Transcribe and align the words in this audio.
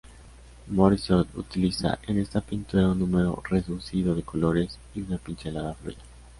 Morisot 0.65 1.27
utiliza 1.37 1.99
en 2.07 2.17
esta 2.17 2.41
pintura 2.41 2.87
un 2.89 2.97
número 2.97 3.39
reducido 3.47 4.15
de 4.15 4.23
colores 4.23 4.79
y 4.95 5.01
una 5.03 5.19
pincelada 5.19 5.75
fluida. 5.75 6.01